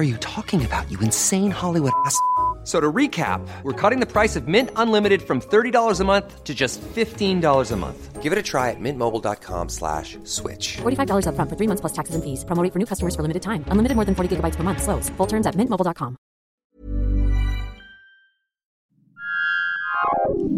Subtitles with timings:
[0.00, 2.16] are you talking about, you insane Hollywood ass?
[2.62, 6.54] So to recap, we're cutting the price of Mint Unlimited from $30 a month to
[6.54, 8.22] just $15 a month.
[8.22, 10.76] Give it a try at mintmobile.com slash switch.
[10.82, 12.44] $45 upfront for three months plus taxes and fees.
[12.44, 13.64] Promo rate for new customers for limited time.
[13.68, 14.82] Unlimited more than 40 gigabytes per month.
[14.82, 15.08] Slows.
[15.16, 16.16] Full terms at mintmobile.com.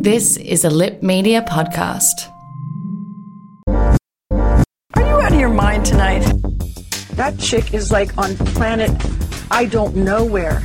[0.03, 2.29] This is a Lip Media podcast.
[4.97, 6.27] Are you out of your mind tonight?
[7.15, 8.91] That chick is like on planet
[9.55, 10.61] I don't know where.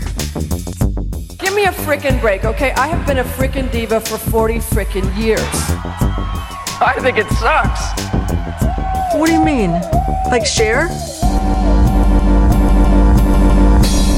[1.40, 2.72] Give me a frickin' break, okay?
[2.72, 5.42] I have been a frickin' diva for 40 frickin' years.
[6.80, 7.82] I think it sucks.
[9.14, 9.72] What do you mean?
[10.32, 10.88] Like share?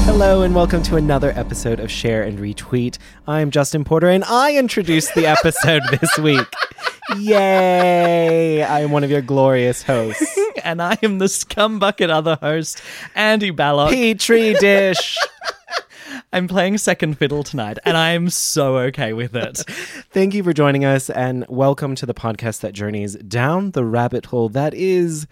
[0.04, 2.96] Hello and welcome to another episode of Share and Retweet.
[3.26, 6.46] I'm Justin Porter and I introduced the episode this week.
[7.16, 8.62] Yay!
[8.62, 10.38] I am one of your glorious hosts.
[10.64, 12.82] and I am the scumbucket other host,
[13.14, 13.90] Andy Ballock.
[13.90, 15.18] Petri dish.
[16.32, 19.58] I'm playing second fiddle tonight, and I am so okay with it.
[20.12, 24.26] Thank you for joining us and welcome to the podcast that journeys down the rabbit
[24.26, 25.26] hole that is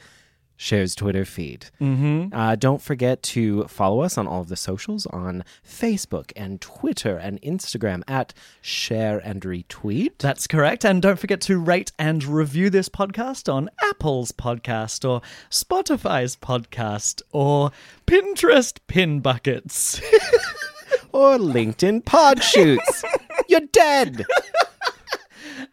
[0.59, 1.67] Cher's Twitter feed.
[1.81, 2.35] Mm-hmm.
[2.35, 7.17] Uh, don't forget to follow us on all of the socials on Facebook and Twitter
[7.17, 10.19] and Instagram at Share and Retweet.
[10.19, 10.85] That's correct.
[10.85, 17.23] And don't forget to rate and review this podcast on Apple's podcast or Spotify's podcast
[17.33, 17.71] or
[18.07, 20.01] Pinterest pin buckets.
[21.13, 23.05] or LinkedIn pod shoots.
[23.49, 24.27] You're dead.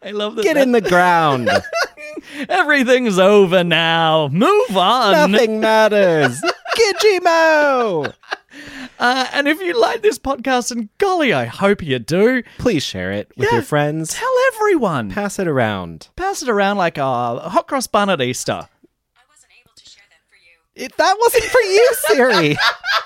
[0.02, 0.44] I love that.
[0.44, 1.50] Get in the ground.
[2.48, 4.28] Everything's over now.
[4.28, 5.30] Move on.
[5.32, 6.40] Nothing matters.
[6.76, 8.12] Gijimo.
[8.98, 13.12] Uh, and if you like this podcast, and golly, I hope you do, Please share
[13.12, 14.14] it with Yeah, your friends.
[14.14, 15.10] tell everyone.
[15.10, 16.08] Pass it around.
[16.16, 17.04] Pass it around like a
[17.48, 18.52] hot cross bun at Easter.
[18.52, 20.84] I wasn't able to share that for you.
[20.86, 22.56] It, that wasn't for you, Siri.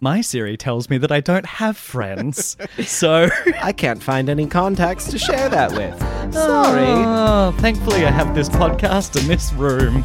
[0.00, 2.56] My Siri tells me that I don't have friends.
[2.84, 3.28] so.
[3.62, 5.98] I can't find any contacts to share that with.
[6.32, 6.84] Sorry.
[6.86, 10.04] Oh, thankfully, I have this podcast in this room.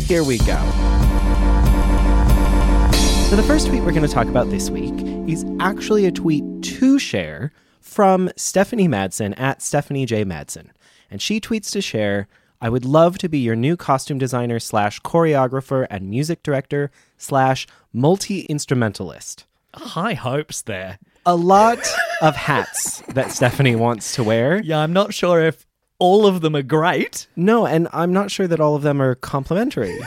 [0.00, 0.58] Here we go.
[3.30, 4.92] So, the first tweet we're going to talk about this week
[5.26, 10.26] is actually a tweet to share from Stephanie Madsen at Stephanie J.
[10.26, 10.68] Madsen.
[11.10, 12.28] And she tweets to share
[12.64, 17.66] I would love to be your new costume designer slash choreographer and music director slash
[17.92, 19.46] multi instrumentalist.
[19.74, 21.00] High hopes there.
[21.26, 21.80] A lot
[22.20, 24.62] of hats that Stephanie wants to wear.
[24.62, 25.66] Yeah, I'm not sure if
[25.98, 27.26] all of them are great.
[27.34, 29.98] No, and I'm not sure that all of them are complimentary.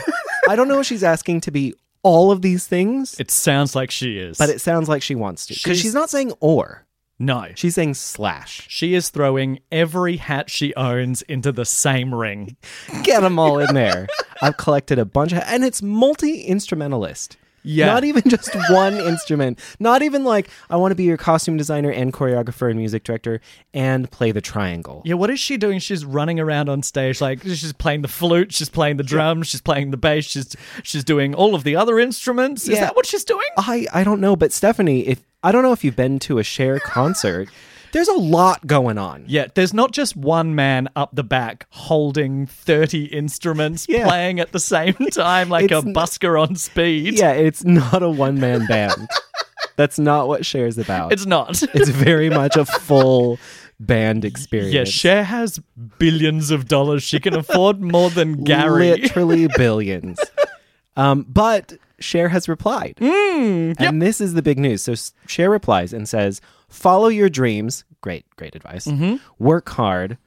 [0.48, 3.90] I don't know if she's asking to be all of these things, It sounds like
[3.90, 4.38] she is.
[4.38, 5.54] but it sounds like she wants to.
[5.54, 6.85] Because She's- she's not saying or,
[7.18, 7.48] no.
[7.54, 8.66] she's saying slash.
[8.68, 12.56] She is throwing every hat she owns into the same ring.
[13.02, 14.06] Get them all in there.
[14.42, 17.36] I've collected a bunch of, and it's multi instrumentalist.
[17.68, 17.86] Yeah.
[17.86, 19.58] Not even just one instrument.
[19.80, 23.40] Not even like, I want to be your costume designer and choreographer and music director
[23.74, 25.02] and play the triangle.
[25.04, 25.80] Yeah, what is she doing?
[25.80, 29.60] She's running around on stage like she's playing the flute, she's playing the drums, she's
[29.60, 30.54] playing the bass, she's
[30.84, 32.62] she's doing all of the other instruments.
[32.68, 32.82] Is Yeah.
[32.82, 33.42] that what she's doing?
[33.58, 36.42] I, I don't know, but Stephanie, if I don't know if you've been to a
[36.42, 37.48] Cher concert,
[37.92, 39.24] there's a lot going on.
[39.28, 44.06] Yeah, there's not just one man up the back holding 30 instruments Yeah.
[44.08, 47.18] playing at the same time like a It's n- busker on speed.
[47.18, 49.08] Yeah, it's not a one man band.
[49.76, 51.12] That's not what Cher's about.
[51.12, 51.62] It's not.
[51.62, 53.38] it's very much a full
[53.78, 54.74] band experience.
[54.74, 55.60] yeah, Cher has
[55.98, 57.02] billions of dollars.
[57.02, 58.90] She can afford more than Gary.
[58.90, 60.18] Literally billions.
[60.96, 62.96] um, but Cher has replied.
[63.00, 64.82] Mm, And this is the big news.
[64.82, 64.94] So
[65.26, 67.84] Cher replies and says, Follow your dreams.
[68.00, 68.86] Great, great advice.
[68.86, 69.16] Mm-hmm.
[69.38, 70.18] Work hard.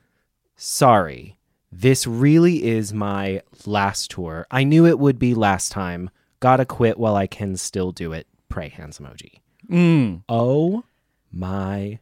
[0.55, 1.37] Sorry.
[1.71, 4.47] This really is my last tour.
[4.49, 6.09] I knew it would be last time.
[6.39, 8.25] Gotta quit while I can still do it.
[8.49, 9.39] Pray hands emoji.
[9.69, 10.23] Mm.
[10.27, 10.83] Oh
[11.31, 11.99] my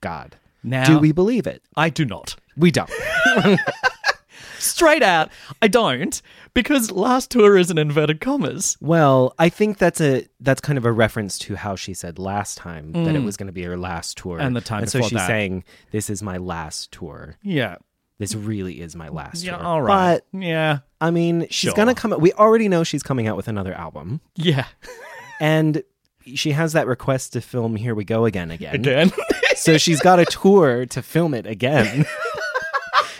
[0.00, 0.36] God.
[0.62, 1.62] Now, do we believe it?
[1.76, 2.36] I do not.
[2.56, 2.90] We don't.
[4.58, 5.30] Straight out,
[5.62, 6.20] I don't,
[6.54, 8.76] because last tour is in inverted commas.
[8.80, 12.58] Well, I think that's a that's kind of a reference to how she said last
[12.58, 14.42] time that it was going to be her last tour, Mm.
[14.46, 15.26] And the time and so she's that.
[15.26, 17.36] saying this is my last tour.
[17.42, 17.76] Yeah.
[18.18, 19.64] This really is my last Yeah, tour.
[19.64, 20.20] all right.
[20.32, 20.78] But yeah.
[21.00, 21.74] I mean, she's Sure.
[21.74, 22.14] gonna come.
[22.18, 24.66] We already know she's coming out with another album, Yeah.
[25.40, 25.82] and
[26.34, 28.74] she has that request to film "Here We Go Again" again.
[28.74, 29.12] Again.
[29.56, 32.04] so she's got a tour to film it again.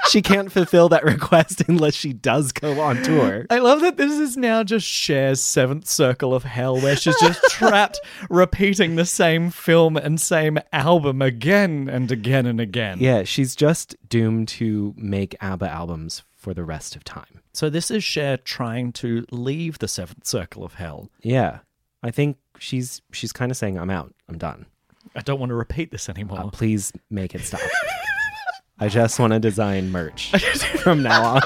[0.09, 3.47] she can't fulfill that request unless she does go on tour.
[3.51, 7.43] I love that this is now just Cher's seventh circle of hell, where she's just
[7.51, 8.01] trapped
[8.31, 12.99] repeating the same film and same album again and again and again.
[13.01, 17.41] Yeah, she's just doomed to make ABBA albums for the rest of time.
[17.53, 21.11] So this is Cher trying to leave the seventh circle of hell.
[21.23, 21.59] Yeah,
[22.03, 24.15] I think she's she's kind of saying, "I'm out.
[24.29, 24.67] I'm done.
[25.17, 26.51] I don't want to repeat this Uh, anymore.
[26.53, 27.61] please make it stop.
[28.81, 30.31] I just want to design merch
[30.83, 31.41] from now on.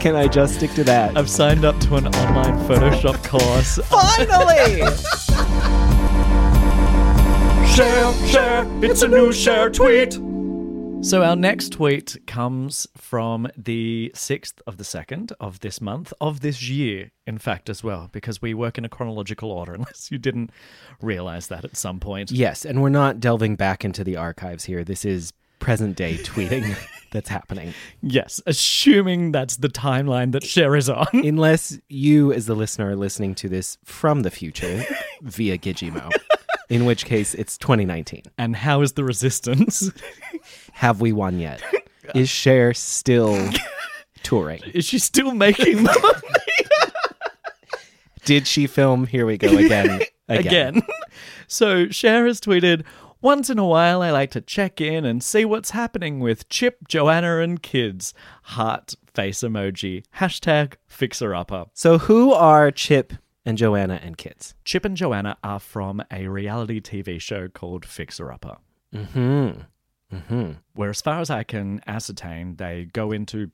[0.00, 1.16] Can I just stick to that?
[1.16, 3.78] I've signed up to an online Photoshop course.
[3.86, 4.82] Finally!
[7.74, 10.14] Share, share, it's a new share tweet.
[11.00, 16.40] So our next tweet comes from the 6th of the 2nd of this month, of
[16.40, 20.18] this year, in fact, as well, because we work in a chronological order, unless you
[20.18, 20.50] didn't
[21.00, 22.30] realize that at some point.
[22.30, 24.82] yes, and we're not delving back into the archives here.
[24.84, 26.76] This is present day tweeting
[27.12, 27.74] that's happening.
[28.02, 31.06] Yes, assuming that's the timeline that Cher is on.
[31.12, 34.84] Unless you, as the listener, are listening to this from the future
[35.22, 36.10] via Gigimo,
[36.68, 38.22] in which case it's 2019.
[38.36, 39.90] And how is the resistance?
[40.72, 41.62] Have we won yet?
[42.14, 43.50] Is Cher still
[44.22, 44.62] touring?
[44.74, 45.94] Is she still making them
[48.24, 50.02] Did she film Here We Go Again?
[50.28, 50.82] again?
[51.46, 52.84] So Cher has tweeted,
[53.20, 56.88] once in a while I like to check in and see what's happening with Chip,
[56.88, 58.14] Joanna, and kids.
[58.42, 60.04] Heart face emoji.
[60.16, 61.66] Hashtag fixer upper.
[61.74, 63.12] So, who are Chip
[63.44, 64.54] and Joanna and kids?
[64.64, 68.58] Chip and Joanna are from a reality TV show called Fixer Upper.
[68.94, 69.50] Hmm.
[70.10, 70.52] Hmm.
[70.74, 73.50] Where, as far as I can ascertain, they go into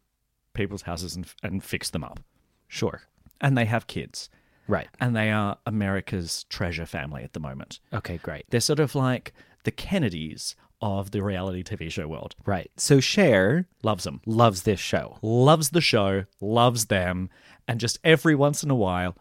[0.53, 2.21] people's houses and, and fix them up.
[2.69, 3.03] Sure.
[3.41, 4.31] And they have kids.
[4.69, 4.89] Right.
[5.01, 7.81] And they are America's treasure family at the moment.
[7.93, 8.47] Okay, great.
[8.51, 9.33] They're sort of like
[9.65, 12.35] the Kennedys of the reality TV show world.
[12.47, 12.71] Right.
[12.77, 14.21] So, Cher Loves them.
[14.27, 15.19] loves this show.
[15.23, 17.31] Loves the show, loves them,
[17.67, 19.17] and just every once in a while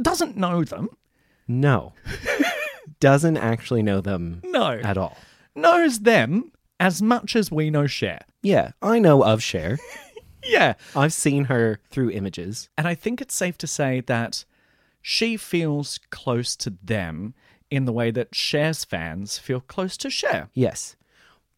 [0.00, 0.88] doesn't know them.
[1.46, 1.92] No.
[3.00, 4.72] Doesn't actually know them No.
[4.72, 5.16] at all.
[5.54, 8.20] Knows them as much as we know Cher.
[8.42, 9.78] Yeah, I know of Cher.
[10.44, 10.74] Yeah.
[10.96, 12.70] I've seen her through images.
[12.78, 14.44] And I think it's safe to say that
[15.02, 17.34] she feels close to them
[17.70, 20.48] in the way that Cher's fans feel close to Cher.
[20.54, 20.96] Yes.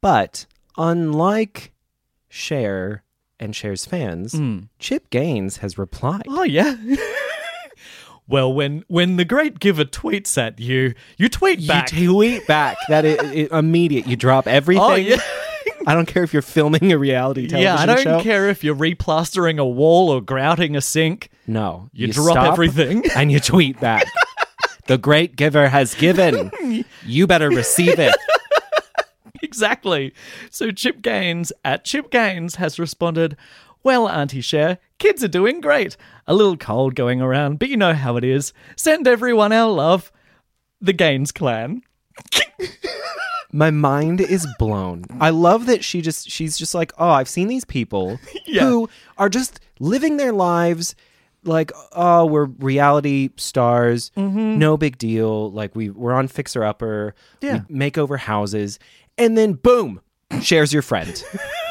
[0.00, 0.46] But
[0.76, 1.72] unlike
[2.28, 3.02] Cher
[3.38, 4.60] and Cher's fans, hmm.
[4.78, 6.24] Chip Gaines has replied.
[6.28, 6.76] Oh yeah.
[8.28, 11.92] well, when when the great giver tweets at you, you tweet back.
[11.92, 12.76] You tweet back.
[12.88, 13.18] That is
[13.52, 14.06] i- immediate.
[14.06, 14.82] You drop oh, everything.
[14.82, 15.20] oh yeah.
[15.86, 17.76] I don't care if you're filming a reality television show.
[17.76, 18.22] Yeah, I don't show.
[18.22, 21.30] care if you're replastering a wall or grouting a sink.
[21.46, 21.88] No.
[21.94, 23.04] You drop stop everything.
[23.16, 24.04] and you tweet back.
[24.90, 26.50] The great giver has given.
[27.06, 28.14] You better receive it.
[29.42, 30.12] Exactly.
[30.50, 33.36] So Chip Gaines at Chip Gaines has responded,
[33.82, 35.96] Well, Auntie Cher, kids are doing great.
[36.26, 38.52] A little cold going around, but you know how it is.
[38.76, 40.12] Send everyone our love.
[40.80, 41.82] The Gaines clan.
[43.52, 45.04] My mind is blown.
[45.18, 48.62] I love that she just she's just like, "Oh, I've seen these people Yeah.
[48.68, 50.94] who are just living their lives
[51.44, 54.10] like, oh, we're reality stars.
[54.16, 54.58] Mm-hmm.
[54.58, 55.50] No big deal.
[55.52, 57.14] Like we we're on Fixer Upper.
[57.40, 57.60] Yeah.
[57.68, 58.78] We make over houses.
[59.18, 60.00] And then boom,
[60.42, 61.22] Cher's your friend.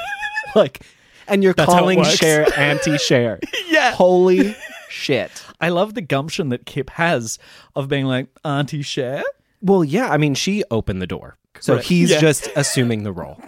[0.56, 0.82] like
[1.28, 3.40] and you're That's calling share anti-share.
[3.68, 3.92] Yeah.
[3.92, 4.56] Holy
[4.90, 5.44] shit.
[5.62, 7.38] I love the gumption that Kip has
[7.76, 9.24] of being like, Auntie Cher
[9.62, 11.38] Well, yeah, I mean, she opened the door.
[11.60, 11.88] So Correct.
[11.88, 12.20] he's Yeah.
[12.20, 13.40] just assuming the role.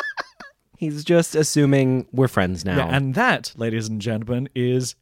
[0.76, 2.76] he's just assuming we're friends now.
[2.76, 4.94] Yeah, and that, ladies and gentlemen, is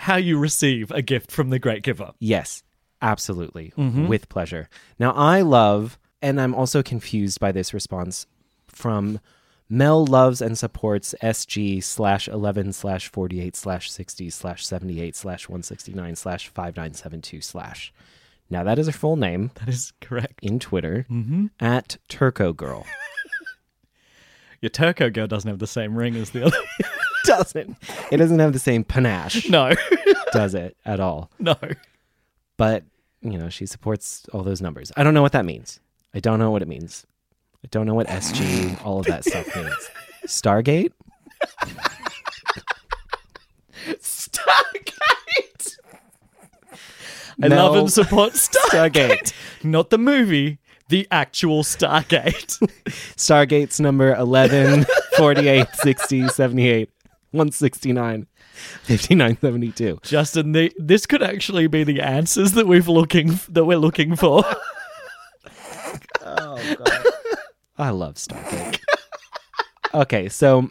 [0.00, 2.12] how you receive a gift from the great giver.
[2.18, 2.62] yes,
[3.02, 3.72] absolutely.
[3.76, 4.08] Mm-hmm.
[4.08, 4.68] With pleasure.
[4.98, 8.26] Now, I love, and I'm also confused by this response
[8.66, 9.20] from
[9.68, 16.16] Mel loves and supports SG slash 11 slash 48 slash 60 slash 78 slash 169
[16.16, 17.92] slash 5972 slash.
[18.50, 20.40] Now, that is her full name That is correct.
[20.42, 21.46] in Twitter Mm-hmm.
[21.60, 22.84] at Turco Girl.
[24.60, 26.56] Your Turco girl doesn't have the same ring as the other.
[27.24, 27.76] doesn't.
[28.10, 29.72] It doesn't have the same panache, no,
[30.32, 31.30] does it, at all?
[31.38, 31.56] no.
[32.56, 32.84] But,
[33.22, 34.92] you know, she supports all those numbers.
[34.96, 35.80] I don't know what that means.
[36.14, 37.06] I don't know what it means.
[37.64, 39.90] I don't know what SG, all of that stuff means.
[40.26, 40.92] Stargate?
[44.00, 45.76] Stargate.
[47.42, 47.56] I No.
[47.56, 48.90] love and support Stargate.
[48.92, 49.32] Stargate.
[49.64, 50.58] Not the movie,
[50.88, 52.58] the actual Stargate.
[53.16, 54.84] Stargate's number 11,
[55.16, 56.90] 48, 60, 78,
[57.32, 58.26] 169,
[58.82, 59.98] 59, 72.
[60.02, 64.44] Justin, the, this could actually be the answers that we've looking that we're looking for.
[66.22, 67.04] Oh god.
[67.78, 68.78] I love Stargate.
[69.94, 70.70] okay, so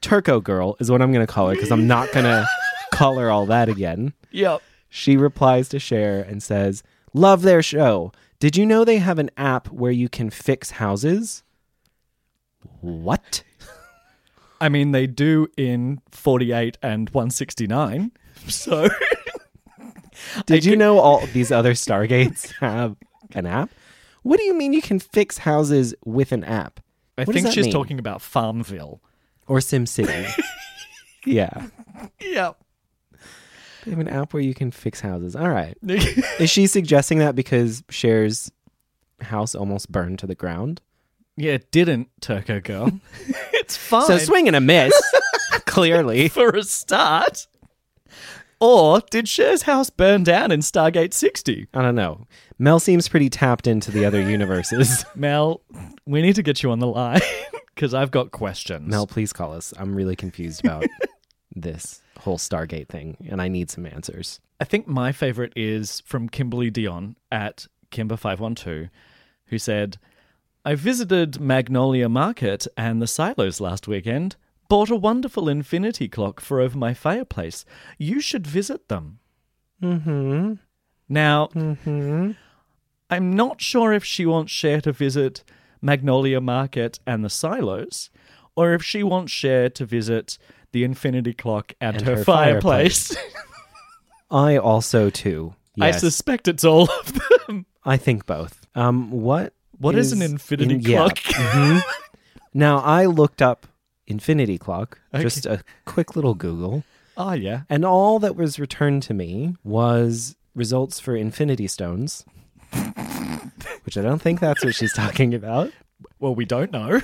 [0.00, 2.46] Turco Girl is what I'm going to call her because I'm not going to
[2.92, 4.12] call her all that again.
[4.30, 4.62] yep.
[4.88, 6.82] She replies to Cher and says,
[7.14, 8.12] Love their show.
[8.38, 11.42] Did you know they have an app where you can fix houses?
[12.80, 13.42] What?
[14.62, 18.12] I mean, they do in 48 and 169.
[18.46, 18.88] So,
[20.46, 22.96] Did you know all these other Stargates have
[23.32, 23.70] an app?
[24.22, 26.78] What do you mean you can fix houses with an app?
[27.18, 27.72] I What think she's mean?
[27.72, 29.00] talking about Farmville.
[29.48, 30.30] Or SimCity.
[31.26, 31.66] yeah.
[32.20, 32.56] Yep.
[33.84, 35.34] They have an app where you can fix houses.
[35.34, 35.76] All right.
[36.38, 38.52] Is she suggesting that because Cher's
[39.20, 40.80] house almost burned to the ground?
[41.36, 43.00] Yeah, it didn't, Turco Girl.
[43.52, 44.06] it's fine.
[44.06, 44.92] So swing and a miss,
[45.66, 46.28] clearly.
[46.28, 47.46] for a start.
[48.60, 51.66] Or did Cher's house burn down in Stargate 60?
[51.74, 52.28] I don't know.
[52.60, 55.04] Mel seems pretty tapped into the other universes.
[55.16, 55.62] Mel,
[56.06, 57.20] we need to get you on the line
[57.74, 58.88] because I've got questions.
[58.88, 59.74] Mel, please call us.
[59.76, 60.86] I'm really confused about
[61.56, 64.38] this whole Stargate thing, and I need some answers.
[64.60, 68.90] I think my favorite is from Kimberly Dion at Kimber512,
[69.46, 69.98] who said,
[70.64, 74.36] I visited Magnolia Market and the silos last weekend.
[74.68, 77.64] Bought a wonderful infinity clock for over my fireplace.
[77.98, 79.18] You should visit them.
[79.82, 80.54] Mm-hmm.
[81.08, 82.32] Now, Mm-hmm.
[83.10, 85.44] I'm not sure if she wants Cher to visit
[85.82, 88.08] Magnolia Market and the silos,
[88.56, 90.38] or if she wants Cher to visit
[90.70, 93.14] the infinity clock and, And her, her fireplace.
[94.30, 95.54] I also too.
[95.78, 97.66] I suspect it's all of them.
[97.84, 98.66] I think both.
[98.74, 99.52] Um, what?
[99.82, 101.16] What is an infinity yeah, clock?
[101.18, 101.82] mhm.
[102.54, 103.66] Now I looked up
[104.06, 105.22] infinity clock, Okay.
[105.22, 106.84] just a quick little Google,
[107.16, 107.62] Oh, yeah.
[107.68, 112.24] and all that was returned to me was results for infinity stones,
[113.84, 115.72] which I don't think that's what she's talking about.
[116.20, 117.00] Well, we don't know.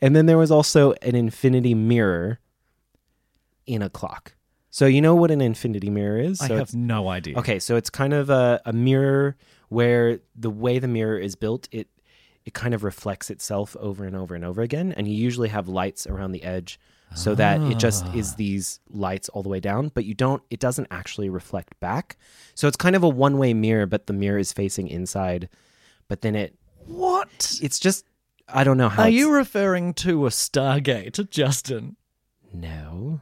[0.00, 2.40] And then there was also an infinity mirror
[3.66, 4.34] in a clock.
[4.70, 6.40] So you know what an infinity mirror is?
[6.40, 7.38] I have no idea.
[7.38, 9.36] Okay, so it's kind of a, a mirror
[9.68, 11.88] where the way the mirror is built, it
[12.44, 15.68] it kind of reflects itself over and over and over again, and you usually have
[15.68, 16.78] lights around the edge
[17.14, 18.14] so that it just Ah.
[18.14, 22.16] is these lights all the way down, but you don't it doesn't actually reflect back.
[22.54, 25.48] So it's kind of a one-way mirror, but the mirror is facing inside,
[26.08, 26.54] but then it
[26.86, 27.58] What?
[27.62, 28.06] it's just
[28.48, 31.96] I don't know how Are you referring to a Stargate, Justin?
[32.52, 33.20] No.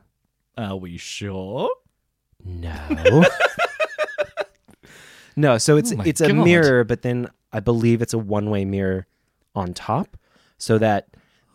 [0.57, 1.69] Are we sure?
[2.45, 3.25] No.
[5.37, 9.07] no, so it's Oh it's a mirror, but then I believe it's a one-way mirror
[9.54, 10.16] on top
[10.59, 11.09] so that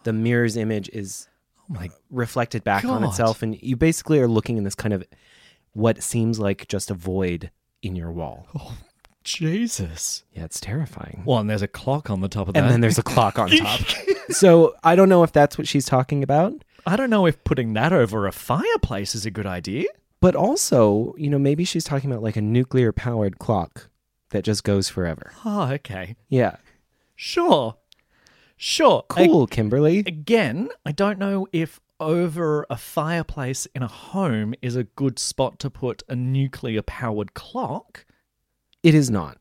[0.04, 1.28] the mirror's image is
[1.60, 5.04] Oh my reflected back on itself and you basically are looking in this kind of
[5.74, 7.50] what seems like just a void
[7.82, 8.48] in your wall.
[8.58, 8.78] Oh.
[9.24, 10.24] Jesus.
[10.34, 11.24] Yeah, it's terrifying.
[11.26, 12.62] Well, and there's a clock on the top of that.
[12.64, 13.80] and then there's a clock on top.
[14.30, 17.74] so I don't know if that's what she's talking about, I don't know if putting
[17.74, 19.86] that over a fireplace is a good idea.
[20.20, 23.90] but also, you know, maybe she's talking about like a nuclear powered clock
[24.32, 25.32] that just goes forever.
[25.46, 26.16] Oh, okay.
[26.30, 26.58] Yeah.
[27.16, 27.76] Sure.
[28.58, 29.04] Sure.
[29.10, 30.00] Cool, Kimberly.
[30.00, 35.60] again, I don't know if over a fireplace in a home is a good spot
[35.60, 38.06] to put a nuclear powered clock.
[38.84, 39.38] It is not.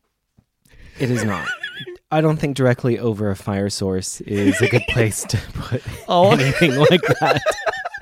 [0.99, 1.47] It is not.
[2.11, 6.31] I don't think directly over a fire source is a good place to put Oh.
[6.31, 7.41] anything like that.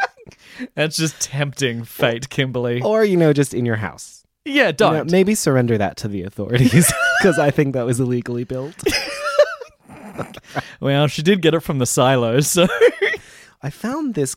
[0.75, 2.81] That's just tempting fate, Kimberly.
[2.81, 4.22] Or, you know, just in your house.
[4.45, 5.11] Yeah, You know, don't.
[5.11, 8.75] maybe surrender that to the authorities because I think that was illegally built.
[10.79, 12.67] well, she did get it from the silos, so
[13.61, 14.35] I found this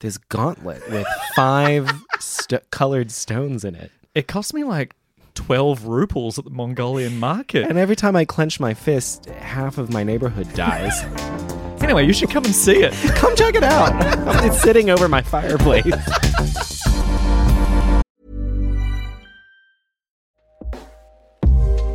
[0.00, 1.90] this gauntlet with five
[2.20, 3.90] st- colored stones in it.
[4.14, 4.94] it cost me like
[5.34, 7.66] 12 ruples at the Mongolian market.
[7.68, 11.04] And every time I clench my fist, half of my neighborhood dies.
[11.82, 12.94] Anyway, you should come and see it.
[13.16, 13.92] Come check it out.
[14.46, 15.84] It's sitting over my fireplace.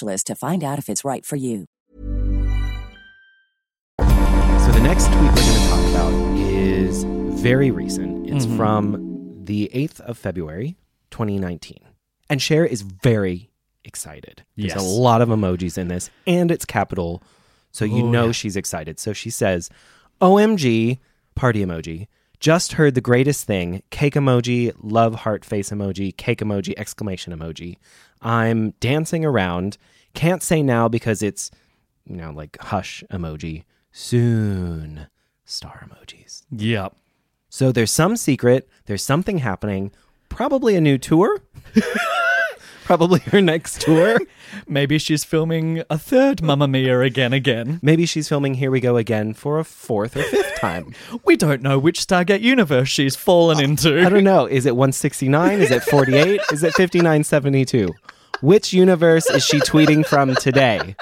[0.00, 1.66] to find out if it's right for you.
[3.98, 7.04] So the next tweet we're going to talk about is
[7.42, 8.28] very recent.
[8.28, 8.56] It's Mhm.
[8.56, 10.76] from the 8th of February,
[11.10, 11.78] 2019.
[12.28, 13.50] And Cher is very
[13.84, 14.44] excited.
[14.56, 14.80] There's Yes.
[14.80, 17.22] a lot of emojis in this, and it's capital.
[17.72, 18.32] So you Oh, know yeah.
[18.32, 18.98] she's excited.
[19.00, 19.70] So she says,
[20.20, 20.98] OMG,
[21.34, 22.06] party emoji.
[22.40, 23.82] Just heard the greatest thing.
[23.90, 27.76] Cake emoji, love heart face emoji, cake emoji, exclamation emoji.
[28.22, 29.76] I'm dancing around.
[30.14, 31.50] Can't say now because it's,
[32.06, 33.64] you know, like hush emoji.
[33.92, 35.06] Soon.
[35.44, 36.42] Star emojis.
[36.50, 36.96] Yep.
[37.50, 38.68] So there's some secret.
[38.86, 39.92] There's something happening.
[40.30, 41.42] Probably a new tour.
[42.84, 44.18] Probably her next tour.
[44.68, 47.78] Maybe she's filming a third Mamma Mia again again.
[47.82, 50.94] Maybe she's filming Here We Go Again for a fourth or fifth time.
[51.24, 54.04] We don't know which Stargate universe she's fallen into.
[54.04, 54.46] I don't know.
[54.46, 55.60] Is it 169?
[55.60, 56.40] Is it 48?
[56.52, 57.92] Is it 5972?
[58.40, 60.96] Which universe is she tweeting from today?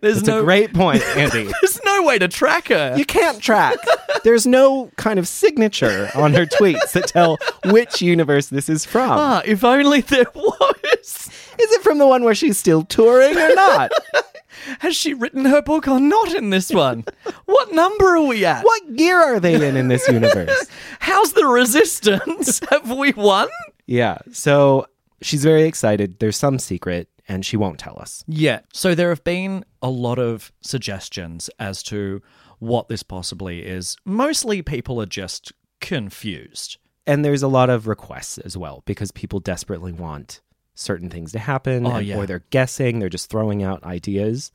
[0.00, 1.44] There's That's no a great point, Andy.
[1.60, 2.94] There's no way to track her.
[2.96, 3.76] You can't track.
[4.22, 9.10] There's no kind of signature on her tweets that tell which universe this is from.
[9.10, 11.28] Ah, if only there was.
[11.58, 13.92] Is it from the one where she's still touring or not?
[14.78, 17.04] Has she written her book or not in this one?
[17.44, 18.64] what number are we at?
[18.64, 20.66] What year are they in in this universe?
[21.00, 22.60] How's the resistance?
[22.70, 23.48] Have we won?
[23.86, 24.18] Yeah.
[24.32, 24.86] So
[25.20, 26.18] she's very excited.
[26.18, 28.24] There's some secret, and she won't tell us.
[28.26, 28.60] Yeah.
[28.72, 32.22] So there have been a lot of suggestions as to
[32.58, 33.96] what this possibly is.
[34.04, 36.78] Mostly people are just confused.
[37.06, 40.40] And there's a lot of requests as well because people desperately want
[40.74, 42.16] certain things to happen, Oh, yeah.
[42.16, 44.50] or they're guessing, they're just throwing out ideas.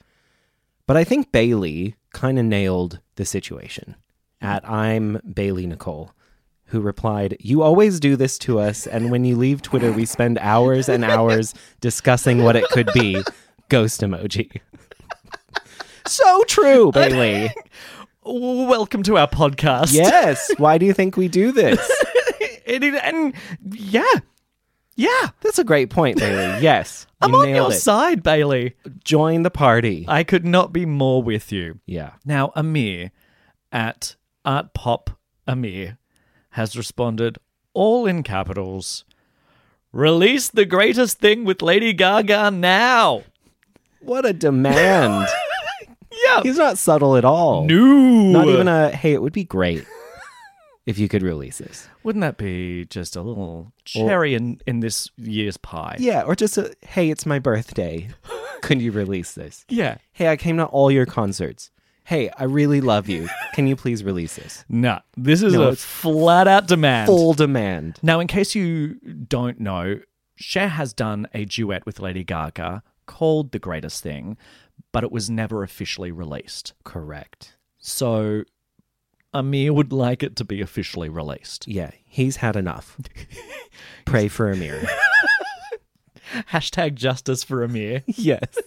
[0.88, 3.96] But I think Bailey kind of nailed the situation
[4.42, 4.48] mm.
[4.48, 6.12] at I'm Bailey Nicole,
[6.70, 10.38] who replied, You always do this to us, and when you leave Twitter, we spend
[10.40, 13.22] hours and hours discussing what it could be.
[13.70, 14.62] Ghost emoji.
[16.08, 17.54] so true, Bailey.
[18.24, 19.94] Welcome to our podcast.
[19.94, 20.50] yes.
[20.58, 21.80] Why do you think we do this?
[22.66, 23.34] It, it- and
[23.72, 24.04] yeah.
[24.96, 25.30] Yeah.
[25.42, 26.62] That's a great point, Bailey.
[26.62, 27.08] Yes.
[27.20, 27.78] I'm on your it.
[27.78, 28.76] side, Bailey.
[29.04, 30.06] Join the party.
[30.08, 31.80] I could not be more with you.
[31.88, 32.12] yeah.
[32.26, 33.10] Now, Amir
[33.72, 35.10] at Art Pop
[35.48, 35.98] Amir
[36.60, 37.38] has responded
[37.74, 39.06] all in capitals.
[39.94, 43.24] Release the greatest thing with Lady Gaga now.
[44.02, 45.28] What a demand.
[46.26, 46.42] Yeah.
[46.44, 47.66] He's not subtle at all.
[47.66, 47.86] No.
[48.32, 49.86] Not even a, hey, it would be great
[50.86, 51.88] if you could release this.
[52.04, 55.96] Wouldn't that be just a little cherry in, in this year's pie?
[55.98, 56.24] Yeah.
[56.24, 58.10] Or just a, hey, it's my birthday.
[58.62, 59.66] Could you release this?
[59.70, 59.98] Yeah.
[60.12, 61.72] Hey, I came to all your concerts.
[62.10, 63.30] Hey, I really love you.
[63.54, 64.66] Can you please release this?
[64.68, 67.06] No, this is No, a it's flat out demand.
[67.06, 68.00] Full demand.
[68.02, 68.96] Now, in case you
[69.28, 70.00] don't know,
[70.36, 74.38] Cher has done a duet with Lady Gaga called The Greatest Thing,
[74.92, 76.74] but it was never officially released.
[76.84, 77.58] Correct.
[77.78, 78.42] So
[79.32, 81.68] Amir would like it to be officially released.
[81.68, 82.98] Yeah, he's had enough.
[84.06, 84.82] Pray for Amir.
[86.52, 88.02] Hashtag justice for Amir.
[88.08, 88.58] yes.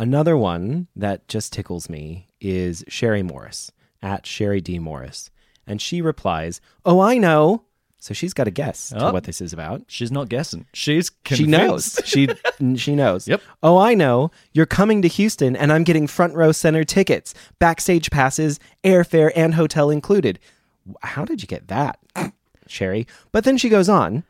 [0.00, 3.70] Another one that just tickles me is Sherry Morris
[4.02, 4.78] at Sherry D.
[4.78, 5.30] Morris.
[5.66, 7.64] And she replies, Oh, I know.
[7.98, 9.12] So she's got a guess to Oh.
[9.12, 9.82] what this is about.
[9.88, 10.64] She's not guessing.
[10.72, 12.00] She's She knows.
[12.06, 12.28] she
[12.76, 13.28] she knows.
[13.28, 13.42] Yep.
[13.62, 14.30] Oh, I know.
[14.54, 19.54] You're coming to Houston and I'm getting front row center tickets, backstage passes, airfare and
[19.54, 20.38] hotel included.
[21.02, 21.98] How did you get that?
[22.66, 23.06] Sherry.
[23.32, 24.24] But then she goes on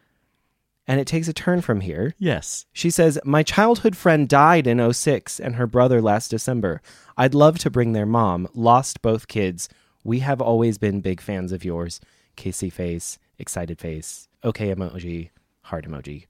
[0.91, 2.17] and it takes a turn from here.
[2.19, 2.67] Yes.
[2.73, 6.83] She says, My childhood friend died in 06 and her brother last December.
[7.17, 8.49] I'd love to bring their mom.
[8.55, 9.69] Lost both kids.
[10.03, 12.01] We have always been big fans of yours.
[12.37, 15.31] Kissy face, excited face, okay emoji,
[15.63, 16.27] heart emoji.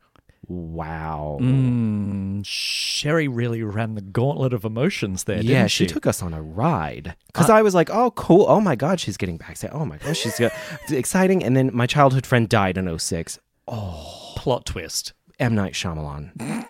[0.47, 1.39] Wow.
[1.41, 5.93] Mm, Sherry really ran the gauntlet of emotions there, yeah, didn't she she?
[5.95, 7.15] took us on a ride.
[7.29, 8.45] Because I was like, oh, cool.
[8.47, 9.57] Oh my God, she's getting back.
[9.57, 10.53] Say, Oh my gosh, she's got,
[10.91, 11.43] exciting.
[11.43, 13.39] And then my childhood friend died in 06.
[13.71, 15.13] Plot twist.
[15.39, 15.55] M.
[15.55, 16.67] Night Shyamalan.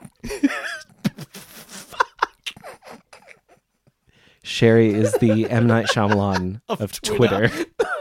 [4.42, 5.66] Sherry is the M.
[5.66, 7.50] Night Shyamalan of, Twitter.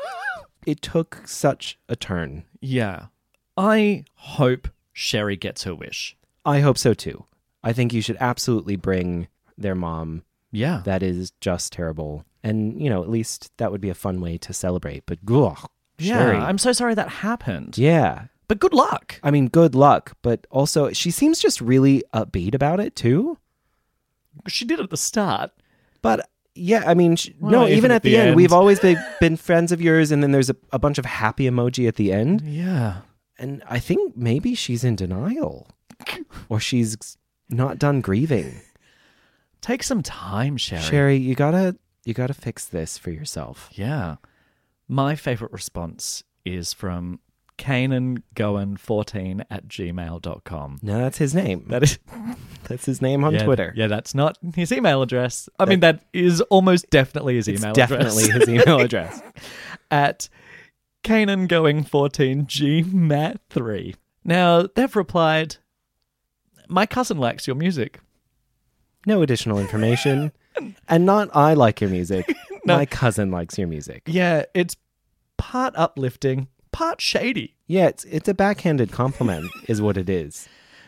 [0.66, 2.46] it took such a turn.
[2.62, 3.08] Yeah.
[3.58, 6.16] I hope Sherry gets her wish.
[6.46, 7.26] I hope so too.
[7.64, 10.24] I think you should absolutely bring their mom.
[10.52, 10.82] Yeah.
[10.86, 12.26] That is just terrible.
[12.42, 15.04] And, you know, at least that would be a fun way to celebrate.
[15.06, 16.38] But, ugh, Sherry.
[16.38, 16.46] Yeah.
[16.46, 17.78] I'm so sorry that happened.
[17.78, 18.26] yeah.
[18.50, 19.20] But good luck.
[19.24, 20.18] I mean, good luck.
[20.22, 23.38] But also, she seems just really upbeat about it too.
[24.48, 25.52] She did at the start.
[26.02, 28.36] But yeah, I mean, sh- Well, no, even even at at the, the end, end.
[28.36, 31.46] we've always been, been friends of yours, and then there's a, a bunch of happy
[31.50, 32.42] emoji at the end.
[32.42, 33.02] Yeah.
[33.38, 35.68] And I think maybe she's in denial,
[36.50, 37.18] or she's
[37.50, 38.62] not done grieving.
[39.62, 40.82] Take some time, Sherry.
[40.82, 43.70] Sherry, you gotta you gotta fix this for yourself.
[43.74, 44.16] Yeah.
[44.88, 47.20] My favorite response is from
[47.60, 50.80] Kanan Goen 14 at gmail.com.
[50.82, 51.66] No, that's his name.
[51.68, 52.00] That is
[52.64, 53.74] That's his name on yeah, Twitter.
[53.76, 55.50] Yeah, that's not his email address.
[55.60, 58.48] I mean, that is almost definitely his It's email definitely address.
[58.48, 59.22] his email address.
[59.90, 60.30] at
[61.04, 63.96] Kanan going 14 gmat3.
[64.24, 65.56] Now, they've replied,
[66.68, 68.00] My cousin likes your music.
[69.08, 70.32] No additional information,
[70.88, 72.32] and not I like your music.
[72.66, 74.04] My cousin likes your music.
[74.06, 74.76] Yeah, it's
[75.38, 77.56] part uplifting, part shady.
[77.68, 80.48] Yeah, it's it's a backhanded compliment, is what it is.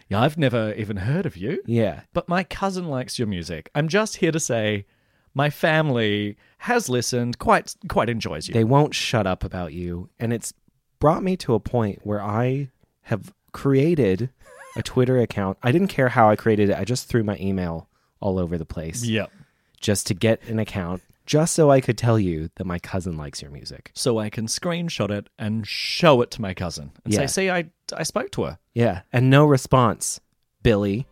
[0.10, 1.62] Yeah, I've never even heard of you.
[1.66, 2.02] Yeah.
[2.14, 3.70] But my cousin likes your music.
[3.74, 4.86] I'm just here to say
[5.34, 8.54] my family has listened, quite quite enjoys you.
[8.54, 10.10] They won't shut up about you.
[10.20, 10.54] And it's
[11.00, 12.70] brought me to a point where I
[13.04, 14.30] have created
[14.76, 15.58] a Twitter account.
[15.64, 17.88] I didn't care how I created it, I just threw my email
[18.20, 19.32] all over the place Yep.
[19.80, 23.42] just to get an account, just so I could tell you that my cousin likes
[23.42, 23.92] your music.
[23.94, 27.22] So I can screenshot it and show it to my cousin and Yeah.
[27.22, 28.58] say, see, I, I spoke to her.
[28.74, 29.02] Yeah.
[29.14, 30.20] And no response,
[30.64, 31.08] Billy.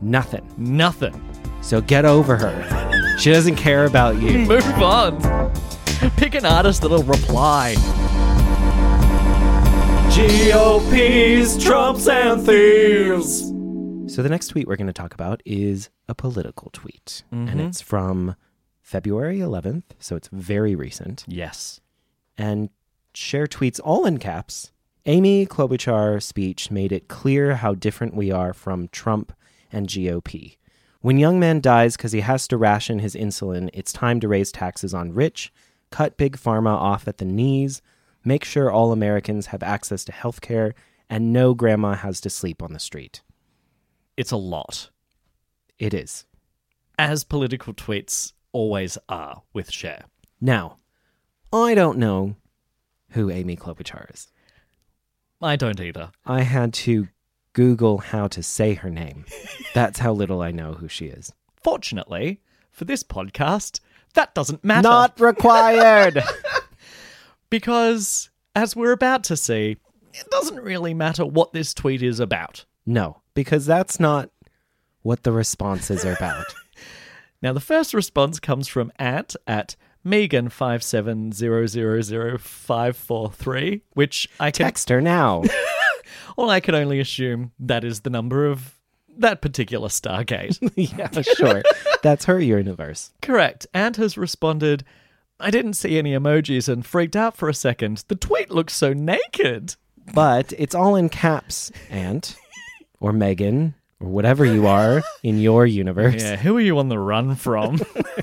[0.00, 0.48] Nothing.
[0.56, 1.20] Nothing.
[1.62, 3.16] So get over her.
[3.18, 4.38] She doesn't care about you.
[4.46, 5.20] Move on.
[6.16, 7.74] Pick an artist that'll reply.
[10.18, 13.48] GOP's Trumps and thieves.
[14.12, 17.68] So the next tweet we're going to talk about is a political tweet, and Mhm.
[17.68, 18.34] it's from
[18.88, 21.22] February 11th, so it's very recent.
[21.28, 21.78] Yes.
[22.38, 22.70] And
[23.12, 24.72] Cher tweets all in caps.
[25.04, 29.34] Amy Klobuchar's speech made it clear how different we are from Trump
[29.70, 30.56] and GOP.
[31.02, 34.50] When young man dies because he has to ration his insulin, it's time to raise
[34.50, 35.52] taxes on rich,
[35.90, 37.82] cut big pharma off at the knees,
[38.24, 40.74] make sure all Americans have access to health care,
[41.10, 43.20] and no grandma has to sleep on the street.
[44.16, 44.88] It's a lot,
[45.78, 46.24] It is.
[46.98, 50.04] as political tweets always are with Cher.
[50.40, 50.78] Now,
[51.52, 52.36] I don't know
[53.10, 54.28] who Amy Klobuchar is.
[55.40, 56.10] I don't either.
[56.26, 57.08] I had to
[57.52, 59.24] Google how to say her name.
[59.74, 61.32] That's how little I know who she is.
[61.62, 63.80] Fortunately, for this podcast,
[64.14, 64.88] that doesn't matter.
[64.88, 66.22] Not required.
[67.50, 69.76] because, as we're about to see,
[70.12, 72.64] it doesn't really matter what this tweet is about.
[72.86, 74.30] no, because that's not
[75.02, 76.44] what the responses are about.
[77.40, 82.96] Now, the first response comes from at at Megan five seven zero zero zero five
[82.96, 85.42] four three, which I can Text her now.
[86.36, 88.78] well, I can only assume that is the number of
[89.18, 90.58] that particular Stargate.
[90.98, 91.62] yeah, for sure.
[92.02, 93.12] That's her universe.
[93.20, 93.66] Correct.
[93.74, 94.84] Ant has responded,
[95.40, 98.04] I didn't see any emojis and freaked out for a second.
[98.08, 99.74] The tweet looks so naked.
[100.14, 102.36] But it's all in caps, Ant
[103.00, 106.22] or Megan or whatever you are in your universe.
[106.22, 107.80] Yeah, who are you on the run from?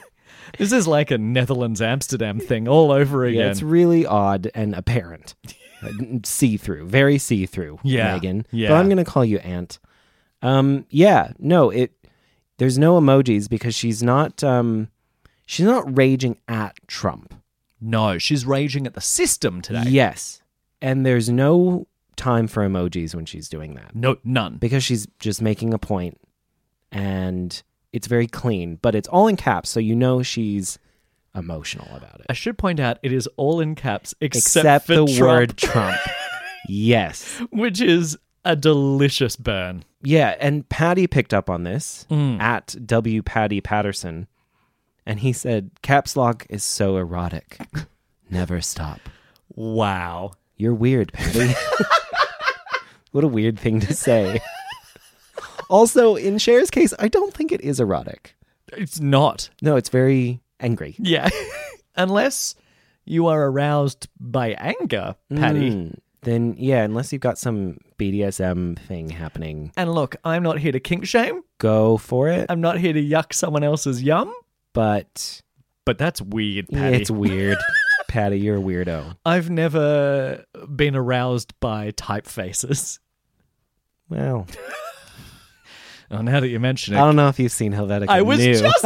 [0.58, 3.42] this is like a Netherlands Amsterdam thing all over again.
[3.42, 5.36] Yeah, it's really odd and apparent.
[6.24, 7.80] see through, very see through.
[7.84, 8.46] Yeah, Megan.
[8.52, 8.70] yeah.
[8.70, 9.80] But I'm gonna call you Aunt.
[10.42, 11.92] Um, yeah, no, it.
[12.58, 14.44] There's no emojis because she's not.
[14.44, 14.90] Um,
[15.46, 17.34] she's not raging at Trump.
[17.82, 19.84] no, she's raging at the system today.
[19.88, 20.42] Yes,
[20.82, 24.58] And there's no time for emojis when she's doing that No, none.
[24.58, 26.20] because she's just making a point
[26.92, 27.62] and
[27.94, 30.78] it's very clean, but it's all in caps, so you know she's
[31.34, 32.26] emotional about it.
[32.30, 35.58] I should point out it is all in caps except, Except for the Trump, word
[35.58, 35.98] Trump.
[36.70, 37.42] yes.
[37.52, 39.84] which is a delicious burn.
[40.04, 42.40] Yeah, and Patty picked up on this Mm.
[42.40, 44.28] at W Patty Patterson,
[45.06, 47.58] and he said, "Caps lock is so erotic.
[48.30, 49.00] Never stop."
[49.50, 50.32] Wow.
[50.58, 51.54] You're weird, Patty.
[53.16, 54.42] what a weird thing to say.
[55.70, 58.36] also, in Cher's case, I don't think it is erotic.
[58.74, 59.50] It's not.
[59.62, 60.96] No, it's very angry.
[61.00, 61.30] Yeah.
[61.96, 62.56] Unless
[63.06, 65.72] you are aroused by anger, Patty.
[65.72, 70.72] Mm, then yeah, unless you've got some BDSM thing happening, And look, I'm not here
[70.72, 71.42] to kink shame.
[71.60, 72.48] go for it.
[72.50, 74.34] I'm not here to yuck someone else's yum.
[74.74, 75.42] But
[75.86, 76.98] But that's weird, Patty.
[76.98, 77.58] it's weird.
[78.08, 79.16] Patty, you're a weirdo.
[79.26, 80.44] I've never
[80.76, 82.98] been aroused by typefaces.
[86.12, 88.10] Well, now that you mention it, I don't know if you've seen Helvetica.
[88.10, 88.54] I was New.
[88.54, 88.86] just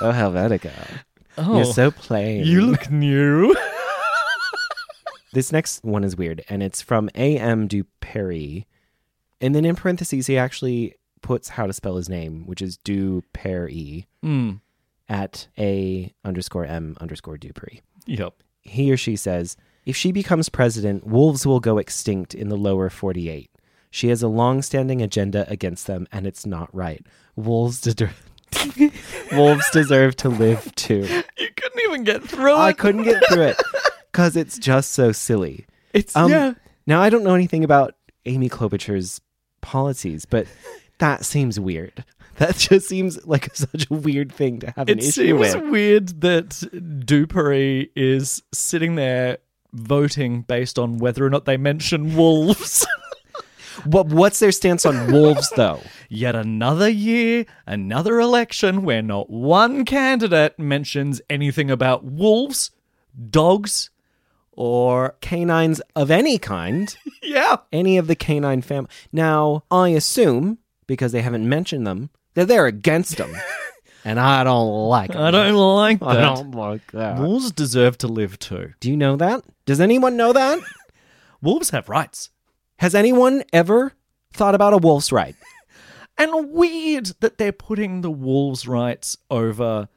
[0.00, 0.72] oh Helvetica.
[1.38, 2.44] Oh, You're so plain.
[2.44, 3.54] you look new.
[5.32, 7.66] This next one is weird, and it's from A.M.
[7.68, 8.66] Duperry.
[9.40, 14.06] And then in parentheses, he actually puts how to spell his name, which is Duperry
[14.22, 14.60] Mm.
[15.08, 17.80] at A underscore M underscore Dupree.
[18.06, 18.34] Yep.
[18.62, 22.88] He or she says, if she becomes president, wolves will go extinct in the lower
[22.88, 23.50] 48.
[23.90, 27.04] She has a long standing agenda against them, and it's not right.
[27.36, 28.30] Wolves, deserve
[29.32, 31.06] wolves deserve to live too.
[31.38, 33.62] You couldn't even get through I couldn't get through it
[34.10, 35.66] because it's just so silly.
[35.92, 36.54] It's Um, yeah.
[36.86, 37.94] Now, I don't know anything about
[38.24, 39.20] Amy Klobuchar's
[39.60, 40.46] policies, but
[40.98, 42.04] that seems weird.
[42.36, 45.70] That just seems like such a weird thing to have an It issue seems with.
[45.70, 49.38] weird that Dupery is sitting there
[49.72, 52.86] voting based on whether or not they mention wolves.
[53.84, 55.80] What, what's their stance on wolves, though?
[56.08, 62.70] Yet another year, another election where not one candidate mentions anything about wolves,
[63.30, 63.90] dogs,
[64.52, 68.90] or Canines of any kind, yeah, any of the canine family.
[69.10, 73.34] Now, I assume, because they haven't mentioned them, that they're there against them.
[74.04, 75.16] and I don't like it.
[75.16, 76.08] I don't like that.
[76.08, 77.18] I don't like that.
[77.18, 78.72] Wolves deserve to live too.
[78.80, 79.44] Do you know that?
[79.66, 80.58] Does anyone know that?
[81.42, 82.30] Wolves have rights.
[82.78, 83.92] Has anyone ever
[84.32, 85.36] thought about a wolf's right?
[86.18, 89.88] And weird that they're putting the wolves' rights over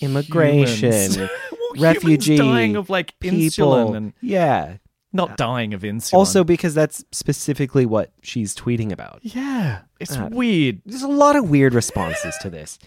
[0.00, 1.16] Immigration, humans.
[1.16, 1.28] Well,
[1.74, 3.38] humans refugee, dying of like people.
[3.38, 4.78] insulin and yeah.
[5.16, 6.14] Not dying of insulin.
[6.14, 9.20] Also, because that's specifically what she's tweeting about.
[9.22, 10.82] yeah, it's Uh, weird.
[10.86, 12.78] There's a lot of weird responses to this.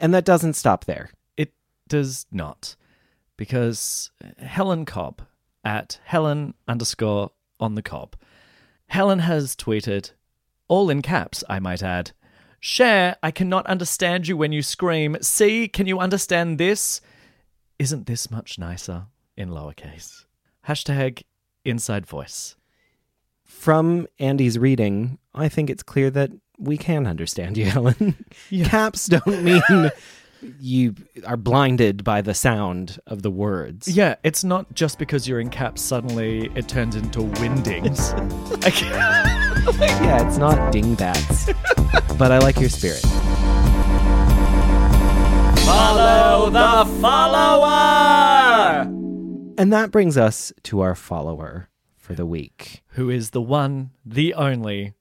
[0.00, 1.10] And that doesn't stop there.
[1.36, 1.52] It
[1.88, 2.76] does not,
[3.36, 5.22] because Helen Cobb
[5.64, 8.16] at Helen underscore on the Cobb.
[8.88, 10.12] Helen has tweeted,
[10.68, 12.12] all in caps, I might add.
[12.60, 15.16] Cher, I cannot understand you when you scream.
[15.20, 17.00] See, can you understand this?
[17.78, 19.06] Isn't this much nicer
[19.36, 20.24] in lowercase?
[20.68, 21.22] Hashtag
[21.64, 22.56] inside voice.
[23.44, 28.24] From Andy's reading, I think it's clear that we can understand you, Helen.
[28.50, 28.66] Yeah.
[28.68, 29.62] Caps don't mean
[30.60, 30.94] you
[31.26, 33.88] are blinded by the sound of the words.
[33.88, 38.12] Yeah, it's not just because you're in caps, suddenly it turns into Wingdings.
[38.66, 38.90] Okay.
[39.64, 41.46] Yeah, it's not dingbats.
[42.18, 43.00] but I like your spirit.
[45.64, 48.84] Follow the follower!
[49.58, 52.82] And that brings us to our follower for the week.
[52.88, 54.94] Who is the one, the only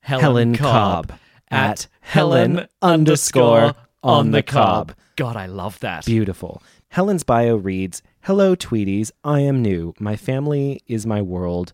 [0.00, 1.18] Helen, Helen Cobb, Cobb
[1.50, 4.42] at Helen underscore on the.
[4.42, 4.94] Cobb.
[5.16, 6.06] God, I love that.
[6.06, 6.62] Beautiful.
[6.88, 9.10] Helen's bio reads Hello, Tweeties.
[9.22, 9.94] I am new.
[10.00, 11.72] My family is my world.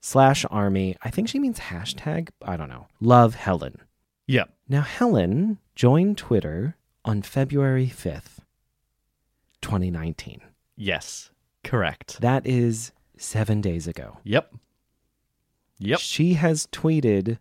[0.00, 0.96] Slash army.
[1.02, 2.28] I think she means hashtag.
[2.42, 2.86] I don't know.
[3.00, 3.80] Love Helen.
[4.28, 4.50] Yep.
[4.68, 8.38] Now, Helen joined Twitter on February 5th,
[9.62, 10.40] 2019.
[10.76, 11.30] Yes.
[11.66, 12.20] Correct.
[12.20, 14.18] That is seven days ago.
[14.24, 14.54] Yep.
[15.78, 15.98] Yep.
[16.00, 17.38] She has tweeted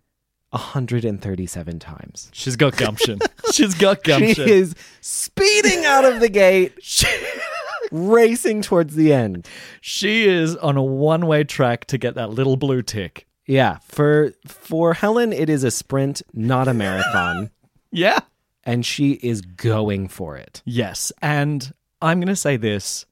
[0.49, 2.29] 137 times.
[2.33, 3.19] She's got gumption.
[3.53, 4.33] She's got gumption.
[4.45, 6.73] She is speeding out of the gate,
[7.91, 9.47] racing towards the end.
[9.81, 13.27] She is on a one-way track to get that little blue tick.
[13.47, 17.51] Yeah, for for Helen, it is a sprint, not a marathon,
[17.91, 18.19] Yeah.
[18.63, 20.63] and she is going for it.
[20.65, 21.11] Yes.
[21.21, 23.05] And I'm going to say this.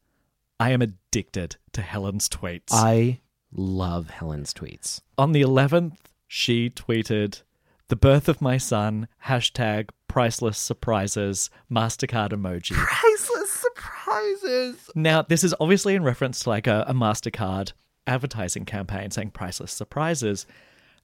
[0.63, 2.69] I am addicted to Helen's tweets.
[2.71, 3.19] I
[3.51, 5.01] love Helen's tweets.
[5.17, 7.41] on the 11th, she tweeted,
[7.89, 12.75] The birth of my son, hashtag priceless surprises MasterCard emoji.
[12.75, 14.89] Priceless surprises.
[14.95, 17.73] Now, this is obviously in reference to like a, a MasterCard
[18.07, 20.45] advertising campaign saying priceless surprises.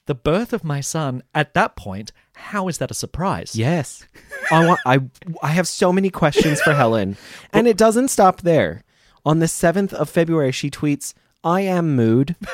[0.05, 3.57] The birth of my son, at that point, how is that a surprise?
[3.57, 4.07] Yes.
[4.51, 5.01] I want I
[5.43, 7.17] I have so many questions for Helen.
[7.51, 8.85] And it doesn't stop there.
[9.25, 12.35] On the 7th of February she tweets, "I am mood."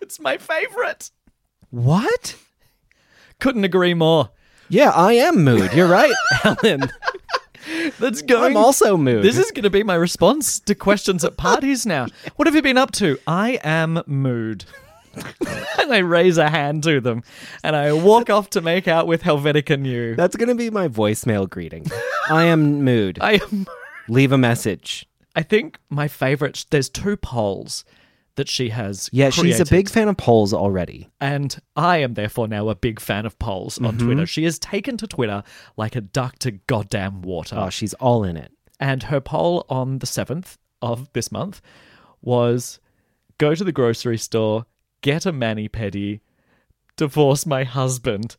[0.00, 1.10] It's my favorite.
[1.68, 2.36] what?
[3.40, 4.30] Couldn't agree more.
[4.70, 5.72] Yeah, I am mood.
[5.74, 6.90] You're right, Helen.
[7.98, 8.52] That's going.
[8.52, 9.22] I'm also mood.
[9.22, 12.06] This is going to be my response to questions at parties now.
[12.36, 13.18] What have you been up to?
[13.26, 14.64] I am mood.
[15.78, 17.22] and I raise a hand to them
[17.64, 20.14] and I walk off to make out with Helvetica Neue.
[20.16, 21.86] That's going to be my voicemail greeting.
[22.30, 23.18] I am mood.
[23.20, 23.66] I am.
[24.08, 25.06] Leave a message.
[25.36, 26.64] I think my favorite.
[26.70, 27.84] There's two polls
[28.36, 29.08] that she has.
[29.12, 31.08] Yeah, she's a big fan of polls already.
[31.20, 34.04] And I am therefore now a big fan of polls on Mhm.
[34.04, 34.26] Twitter.
[34.26, 35.42] She has taken to Twitter
[35.76, 37.56] like a duck to goddamn water.
[37.58, 38.52] Oh, she's all in it.
[38.80, 41.60] And her poll on the 7th of this month
[42.22, 42.78] was
[43.38, 44.66] go to the grocery store,
[45.02, 46.20] get a mani pedi,
[46.96, 48.36] divorce my husband,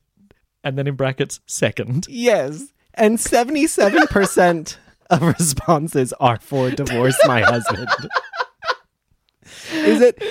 [0.64, 2.06] and then in brackets, second.
[2.10, 2.68] Yes.
[2.94, 4.78] And 77%
[5.10, 7.88] of responses are for divorce my husband.
[9.74, 10.22] is it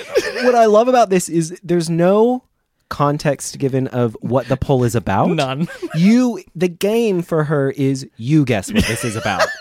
[0.43, 2.43] what I love about this is there's no
[2.89, 5.29] context given of what the poll is about.
[5.29, 5.67] None.
[5.95, 9.47] You the game for her is you guess what this is about.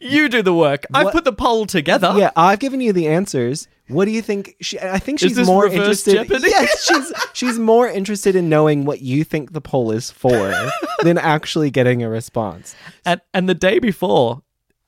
[0.00, 0.86] You do the work.
[0.94, 2.14] I've put the poll together.
[2.16, 3.66] yeah, I've given you the answers.
[3.92, 4.56] What do you think?
[4.60, 6.14] She, I think she's more interested.
[6.14, 6.48] Jeopardy?
[6.50, 10.54] Yes, she's she's more interested in knowing what you think the poll is for
[11.02, 12.74] than actually getting a response.
[13.04, 14.42] And and the day before,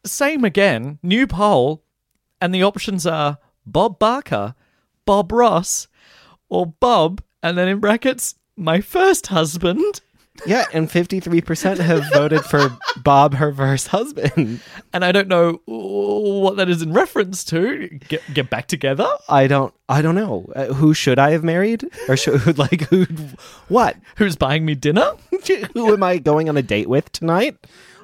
[0.05, 1.85] same again, new poll,
[2.41, 4.55] and the options are Bob Barker,
[5.07, 5.89] Bob Ross,
[6.49, 10.01] or Bob, and then in brackets, my first husband.
[10.47, 14.61] Yeah, and 53% have voted for Bob, her first husband.
[14.93, 17.89] And I don't know what that is in reference to.
[18.09, 19.07] Get get back together.
[19.29, 20.51] I don't I don't know.
[20.55, 21.89] Uh, who should I have married?
[22.09, 23.07] Or should like who
[23.69, 23.97] what?
[24.17, 25.13] Who's buying me dinner?
[25.75, 27.57] who am I going on a date with tonight?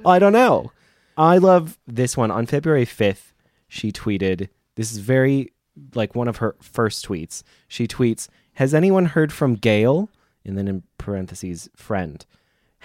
[0.07, 0.73] I don't know.
[1.17, 2.31] I love this one.
[2.31, 3.33] On February 5th,
[3.69, 5.53] she tweeted, this is very
[5.95, 7.43] like one of her first tweets.
[7.69, 10.09] She tweets, Has anyone heard from Gail?
[10.45, 12.25] And then in parentheses, friend.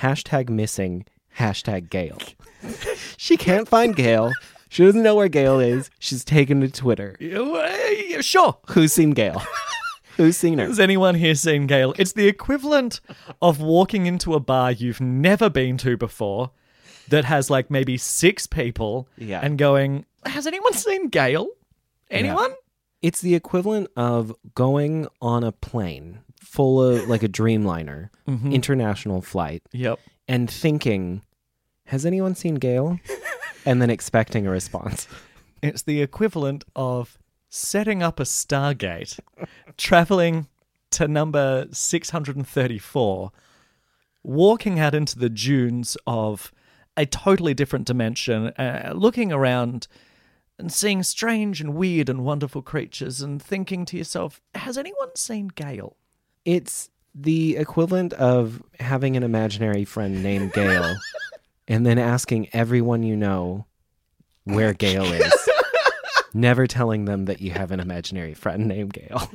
[0.02, 1.06] Hashtag missing,
[1.40, 2.18] hashtag Gail.
[3.18, 4.32] she can't find Gail.
[4.70, 5.90] She doesn't know where Gail is.
[6.00, 7.16] She's taken to Twitter.
[7.20, 8.58] Yeah, Sure.
[8.70, 9.42] Who's seen Gail?
[10.18, 10.66] Who's seen her?
[10.68, 11.94] Has anyone here seen Gail?
[11.98, 13.02] It's the equivalent
[13.42, 16.52] of walking into a bar you've never been to before
[17.10, 19.42] that has like maybe six people Yeah.
[19.44, 21.48] and going, Has anyone seen Gail?
[22.10, 22.54] Anyone?
[23.02, 28.54] It's the equivalent of going on a plane full of like a Dreamliner Mhm.
[28.54, 30.00] international flight Yep.
[30.28, 31.22] and thinking,
[31.88, 33.00] has anyone seen Gail?
[33.66, 35.08] and then expecting a response.
[35.64, 37.18] It's the equivalent of
[37.50, 39.20] setting up a Stargate,
[39.78, 40.48] traveling
[40.92, 43.32] to number 634,
[44.24, 46.52] walking out into the dunes of
[46.98, 49.88] a totally different dimension, uh, looking around
[50.58, 55.48] and seeing strange and weird and wonderful creatures and thinking to yourself, has anyone seen
[55.50, 55.98] Gail?
[56.46, 60.96] It's the equivalent of having an imaginary friend named Gail
[61.68, 63.66] and then asking everyone you know
[64.44, 65.50] where Gail is.
[66.34, 69.30] Never telling them that you have an imaginary friend named Gail.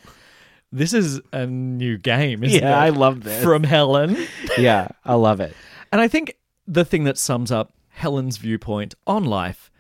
[0.71, 2.87] This is a new game, isn't Yeah, it?
[2.87, 3.43] I love this.
[3.43, 4.17] From Helen.
[4.59, 5.55] yeah, I love it.
[5.91, 6.37] And I think
[6.69, 9.71] the thing that sums up Helen's viewpoint on life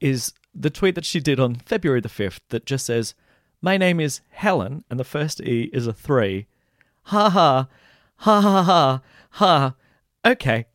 [0.00, 3.14] is the tweet that she did on February the 5th that just says,
[3.60, 6.46] My name is Helen, and the first E is a three.
[7.04, 7.68] Ha ha,
[8.16, 9.74] ha ha ha, ha.
[10.24, 10.66] Okay.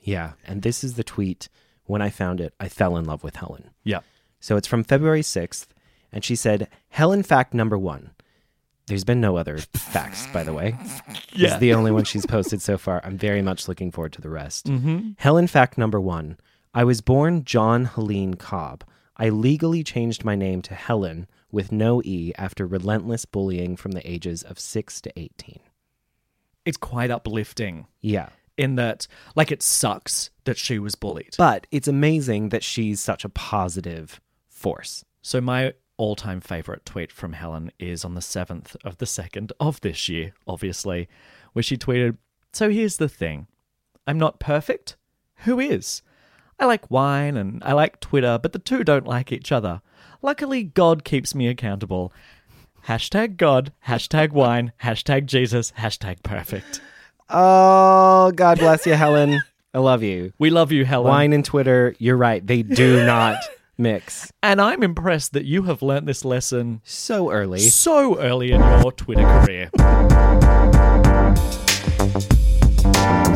[0.00, 1.48] Yeah, and this is the tweet.
[1.84, 3.70] When I found it, I fell in love with Helen.
[3.84, 4.00] Yeah.
[4.40, 5.66] So it's from February 6th,
[6.12, 8.10] and she said, Helen fact number one.
[8.86, 10.76] There's been no other facts, by the way.
[11.32, 11.54] This Yeah.
[11.54, 13.00] is the only one she's posted so far.
[13.04, 14.66] I'm very much looking forward to the rest.
[14.66, 15.14] Mhm.
[15.18, 16.36] Helen fact number one.
[16.74, 18.84] I was born John Helene Cobb.
[19.16, 24.10] I legally changed my name to Helen with no E after relentless bullying from the
[24.10, 25.60] ages of 6 to 18.
[26.64, 28.30] It's quite uplifting Yeah.
[28.56, 31.34] in that, like, it sucks that she was bullied.
[31.38, 35.04] But it's amazing that she's such a positive force.
[35.22, 39.80] So my all-time favorite tweet from Helen is on the 7th of the 2nd of
[39.82, 41.08] this year, obviously,
[41.52, 42.16] where she tweeted,
[42.52, 43.46] "So here's the thing.
[44.06, 44.96] I'm not perfect.
[45.44, 46.02] Who is?
[46.58, 49.80] I like wine and I like Twitter, but the two don't like each other.
[50.22, 52.12] Luckily, God keeps me accountable.
[52.86, 56.80] Hashtag God, hashtag wine, hashtag Jesus, hashtag perfect.
[57.30, 59.40] Oh, God bless you, Helen.
[59.74, 60.32] I love you.
[60.38, 61.08] We love you, Helen.
[61.08, 62.46] Wine and Twitter, you're right.
[62.46, 63.36] They do not
[63.78, 64.32] mix.
[64.42, 67.60] And I'm impressed that you have learnt this lesson So early.
[67.60, 69.70] so early in your Twitter career.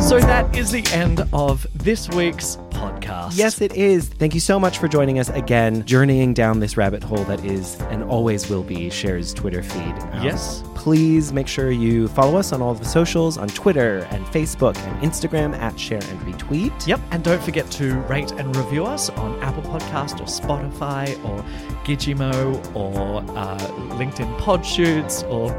[0.07, 3.31] So that is the end of this week's podcast.
[3.37, 4.07] Yes, it is.
[4.07, 7.75] Thank you so much for joining us again, journeying down this rabbit hole that is
[7.89, 9.93] and always will be Cher's Twitter feed.
[10.13, 10.63] Um, Yes.
[10.75, 15.01] Please make sure you follow us on all the socials on Twitter and Facebook and
[15.01, 16.87] Instagram at Share and Retweet.
[16.87, 21.43] Yep, and don't forget to rate and review us on Apple Podcast or Spotify or
[21.83, 23.57] Gizmo or uh,
[23.97, 25.49] LinkedIn Podshoots or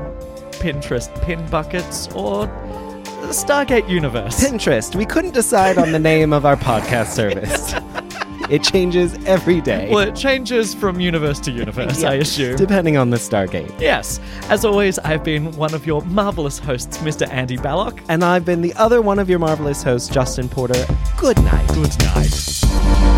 [0.53, 2.47] Pinterest Pin Buckets or
[3.27, 4.41] Stargate Universe.
[4.43, 4.95] Pinterest.
[4.95, 7.75] We couldn't decide on the name of our podcast service.
[8.51, 9.91] it changes every day.
[9.91, 12.57] well, it changes from universe to universe, I assume.
[12.57, 13.79] Depending on the Stargate.
[13.81, 14.19] yes.
[14.49, 17.29] As always, I've been one of your marvelous hosts, Mr.
[17.29, 18.01] Andy Ballock.
[18.09, 20.87] And I've been the other one of your marvelous hosts, Justin Porter.
[21.19, 21.69] Good night.
[21.69, 23.18] Good night.